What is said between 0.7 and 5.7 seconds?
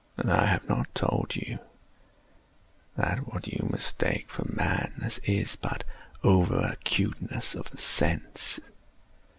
not told you that what you mistake for madness is